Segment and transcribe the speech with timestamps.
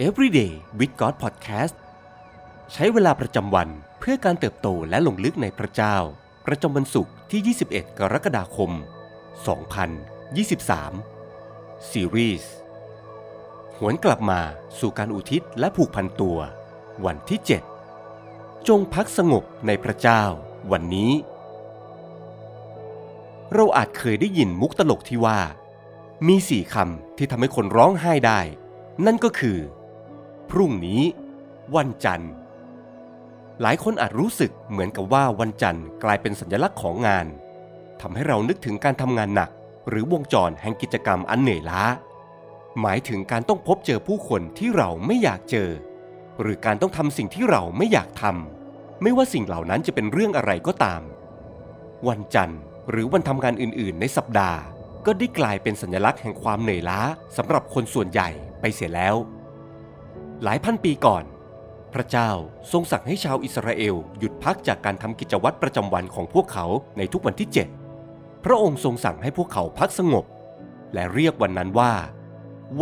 [0.00, 1.74] Everyday with God Podcast
[2.72, 3.68] ใช้เวลาประจำวัน
[4.00, 5.96] เพื่อการเติบโตและลงลึกในพระเจ้า
[6.46, 8.70] ประจำวันศุกร์ที่ 21 กรกฎาคม
[11.10, 12.52] 2023 ซีรีส์
[13.78, 14.40] หวนกลับมา
[14.78, 16.38] สู่การอุทิศและผูกพันตัว
[17.04, 17.40] วันที่
[18.04, 20.22] 7 จงพักสงบในพระเจ้า
[20.72, 21.12] วันนี้
[23.54, 25.40] เราอาจเคยได้ยินมุกตลกที่ว่า
[26.26, 28.40] มีสี่คำที่ทำให้คนร้องไห้ได้
[29.06, 29.58] นั่นก็คือ
[30.56, 31.02] รุ่งนี้
[31.76, 32.32] วันจันทร์
[33.62, 37.26] หลายคนอาจรู้สึกเหมือนกับว่าวันจันทร์กลายเป็นสัญลักษณ์ของงาน
[38.00, 39.50] ทำให้เรานึกถึงการทำงานหนัก
[39.88, 41.82] หรือวงจรแห่งกิจกรรมอันเหนื่อยล้า
[42.80, 45.70] หมายถึงการต้องพบเจอผู้คนที่เราไม่อยากเจอ
[46.40, 51.02] หรือการต้องทำสิ่งที่เราไม่อยากทำไม่ว่าสิ่งเหล่านั้นจะเป็นเรื่องอะไรก็ตาม
[52.08, 52.60] วันจันทร์
[52.90, 54.60] หรือวันทำงานอื่น ๆ ในสัปดาห์
[55.06, 57.00] ก็ได้กลายเป็นสัญลักษณ์แห่งความเหนื่อยล้า
[57.36, 58.28] สำหรับคนส่วนใหญ่
[58.60, 59.16] ไปเสียแล้ว
[60.42, 61.24] หลายพันปีก่อน
[61.94, 62.30] พระเจ้า
[62.72, 66.66] ทรงสั่งให้ชาวอิสราเอลหยุดพักจากการทำกิจวัตรประจำวันของพวกเขา
[66.98, 67.48] ในทุกวันที่
[67.96, 70.24] 7 พระองค์ทรงสั่งให้พวกเขาพักสงบ
[70.94, 71.92] และเรียกวันนั้นว่า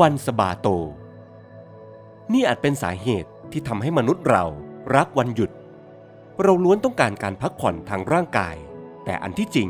[0.00, 0.68] วันสบาโต
[2.32, 4.44] นี่อาจเป็นสาเหตุที่ทำให้มนุษย์เรา
[4.96, 5.50] รักวันหยุด
[6.42, 8.56] เราล้วนต้องการการพักผ่อนทางร่างกาย
[9.04, 9.68] แต่อันที่จริง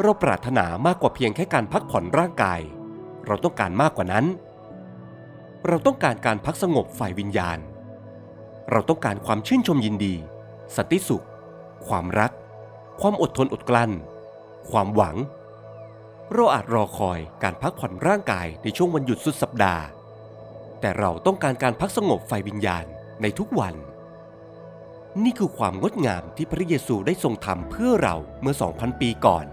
[0.00, 2.60] เราปรารถนามากกว่าเพียงแค่การพักผ่อนร่างกาย
[3.26, 4.24] เราต้องการมากกว่านั้น
[5.68, 7.58] เราต้องการการพักสงบฝ่ายวิญญาณ
[8.70, 10.14] เราต้องการความชื่นชมยินดี
[10.76, 11.24] สันติสุข
[11.86, 12.32] ความรัก
[13.00, 13.90] ความอดทนอดกลั้น
[14.70, 15.16] ความหวัง
[16.32, 19.84] เราอาจรอคอยการพักผ่อนร่างกายในช่วงวันหยุดสุดสัปดาห์
[20.80, 22.84] แต่เราต้องการการพักสงบฝ่ายวิญญาณ
[23.22, 23.74] ในทุกวัน
[25.24, 29.46] นี่คือความงดงามที่พระเยซูได้ทรงทำเพื่อเราเมื่อ 2,000 ปีก่อน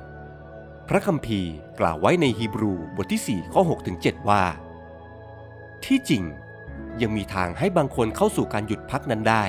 [0.87, 4.43] พระคัมภีร์กล่าวไว้ในฮีบรูบทที่ 4 ข้อ6ถึง7ว่า
[5.85, 6.23] ที่จริง
[7.01, 9.43] ยังมีทางให้บางคนเข้าสู่การหยุดพักนั้นได้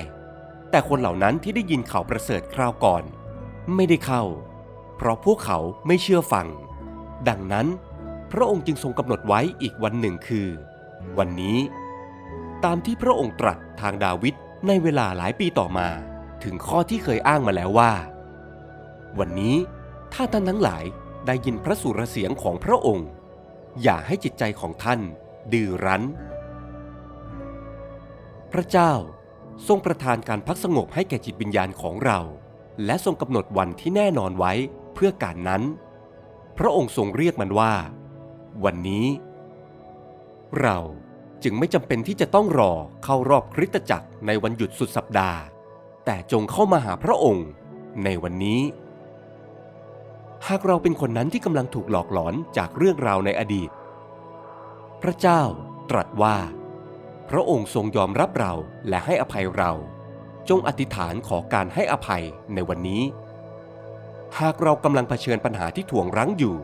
[0.70, 3.02] แต่คนเหล่านั้นที่ได้ยินข่าวประเสริฐคราวก่อน
[3.74, 4.22] ไม่ได้เข้า
[4.96, 6.46] เพราะพวกเขาไม่เชื่อฟัง
[7.28, 7.66] ดังนั้น
[8.30, 10.48] พระองค์จึงทรงกำหนดไว้อีกวันหนึ่งคือ
[11.18, 11.58] วันนี้
[12.64, 14.34] ตามที่พระองค์ตรัสทางดาวิด
[14.66, 15.88] ในเวลาหลายปีต่อมา
[16.44, 17.92] ถึงข้อที่เคยอ้างมาแล้วว่า
[19.18, 19.56] วันนี้
[20.12, 20.84] ถ้าท่านทั้งหลาย
[21.26, 23.08] ได้ยินพระสุรเสียงของพระองค์
[23.82, 25.00] อย่าให้จิตใจของท่าน
[25.52, 26.02] ดื้อรั้น
[28.52, 28.92] พระเจ้า
[29.66, 32.20] ทรงประทานการพักสงบให้แก่จิตวิญญาณของเรา
[32.84, 34.52] และทรงกำหนดวันที่แน่นอนไว้
[34.94, 35.62] เพื่อการนั้น
[36.58, 37.74] พระองค์ทรงเรียกมันว่า
[38.64, 39.06] วันนี้
[40.60, 40.78] เรา
[41.42, 42.72] จึงไม่จำเป็นที่จะต้องรอ
[43.04, 45.40] เข้ารอบคริสตจักรในวันหยุดสุดสัปดาห์
[46.04, 47.46] แต่จงเข้ามาหาพระองค์
[48.04, 48.60] ในวันนี้
[50.48, 53.70] หากเราเป็นคนนั้นที่กำลังถูกหลอกหลอนจากเรื่องราวในอดีต
[55.02, 55.42] พระเจ้า
[55.90, 56.36] ตรัสว่า
[57.28, 58.52] พระองค์ทรงยอมรับเรา
[58.88, 59.72] และให้อภัยเรา
[60.48, 63.02] จงอธิษฐานขอการให้อภัยในวันนี้
[64.40, 66.56] หากเรากำลังเผชิญปัญหาที่ถ่วงรั้งอยู่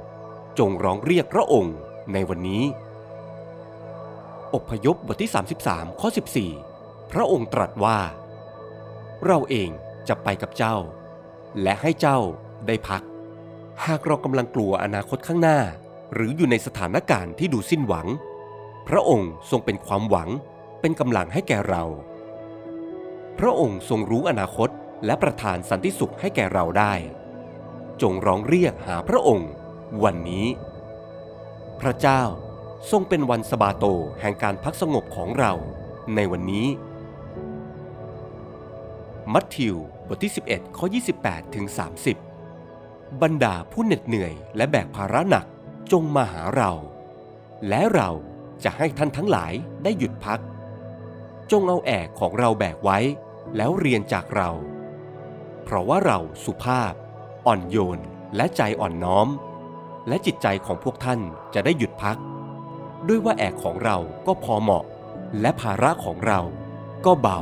[0.59, 1.77] จงร้องเรียกพระองค์
[2.13, 2.65] ในวันนี้
[4.55, 5.31] อพยพบทที่
[5.65, 6.09] 33 ข้อ
[6.61, 7.99] 14 พระองค์ตรัสว่า
[9.27, 9.71] เราเอง
[10.09, 10.77] จะไปกับเจ้า
[11.63, 12.19] และให้เจ้า
[12.67, 13.03] ได้พัก
[13.87, 15.59] หากเรากำลังกลัวอนาคตข้างหน้า
[16.13, 18.07] หรืออยู่ในสถานการณ์ที่ดูสิ้นหวัง
[18.89, 20.29] พระองค์ทรงเป็นความหวัง
[20.81, 21.85] เป็นกำลังให้แก่เรา
[23.39, 24.69] พระองค์ทรงรู้อนาคต
[25.05, 26.95] และประทานสันติสุขให้แก่เราได้
[28.03, 29.51] จงร้องเรียกหาพระองค์
[30.05, 30.47] วันนี้
[31.81, 32.23] พระเจ้า
[32.91, 33.85] ทรงเป็นวันสบาโต
[34.21, 35.53] แห่งการพักสงบของเรา
[36.15, 36.67] ในวันนี้
[39.33, 39.77] มัทธิว
[40.09, 40.87] บทที่ 11ข้อ
[41.21, 41.67] 28ถึง
[42.45, 45.47] 30 บรรดาผู้เหน็ดเหนื่อยและแบกภาระหนัก
[45.93, 46.73] จงมาหาเรา
[47.69, 48.11] และเรา
[48.65, 49.53] จะให้ท่านทั้งหลาย
[49.83, 50.41] ได้หยุดพัก
[51.51, 52.99] จงเอาแอกของเราแบกไว้
[53.57, 54.51] แล้วเรียนจากเรา
[55.65, 56.93] เพราะว่าเราสุภาพ
[57.47, 58.01] อ่อนโยน
[58.37, 59.29] และใจอ่อนน้อม
[60.09, 61.21] และจิตใจของพวกท่าน
[61.55, 62.19] จะได้หยุดพัก
[63.09, 63.97] ด้วยว่าแอกของเรา
[64.27, 64.85] ก็พอเหมาะ
[65.41, 66.41] และภาระของเรา
[67.05, 67.41] ก็เบา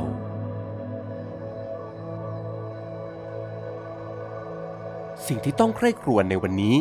[5.27, 6.75] สิ่งที่ต้องใคร่ครวญในวันนี้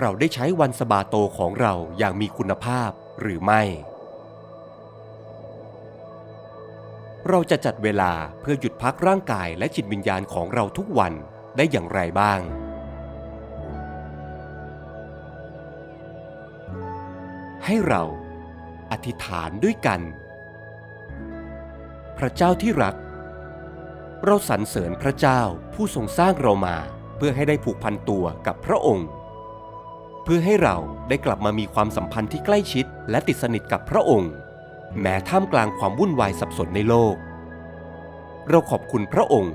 [0.00, 2.90] เราได้ใช้วันสบาโตของเราอย่างมีคุณภาพ
[3.20, 3.62] หรือไม่
[7.28, 11.12] เราจะจัดเวลาเพื่อหยุดพักร่างกายและจิตวิญญาณของเราทุกวัน
[11.56, 12.40] ได้อย่างไรบ้าง
[17.64, 18.02] ให้เรา
[18.90, 20.00] อธิษฐานด้วยกัน
[22.18, 22.94] พระเจ้าที่รัก
[24.24, 25.40] เราสรรเสริญพระเจ้า
[25.74, 26.76] ผู้ทรงสร้างเรามา
[27.16, 29.08] เพื่อให้ได้ผูกพันตัวกับพระองค์
[30.30, 30.76] พื่อให้เรา
[31.08, 34.32] ได้กลับมามีความสัมพันธ์ที่ใกล้ชิด และติดสนิทกับพระองค์
[35.00, 37.14] แม้ท่ามกลางความวุ่นวายสับสนในโลก
[38.48, 39.52] เราขอบคุณพระองค์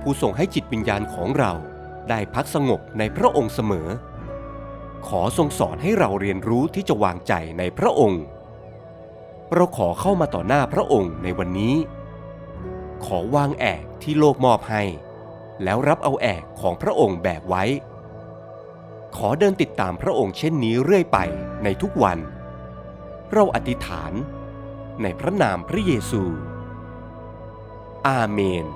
[0.00, 1.52] ผู้ทรงให้จิตวิญญาณของเรา
[2.08, 3.88] ได้พักสงบในพระองค์เสมอ
[5.08, 8.22] ขอทรงสอนให้เราเรียนรู้ที่จะวางใจในพระองค์
[9.54, 11.74] เราขอเข้ามาต่อหน้าพระองค์ในวันนี้
[13.04, 14.82] ขอวางแอกที่โลกมอบให้
[15.62, 17.64] แล้วรับเอาแอกของพระองค์แบกไว้
[19.16, 21.18] ขอเดินติดตามพระองค์เช่นนี้เรื่อยไป
[21.64, 22.18] ในทุกวัน
[23.32, 24.12] เราอธิษฐาน
[25.02, 26.22] ในพระนามพระเยซู
[28.08, 28.66] อาเมน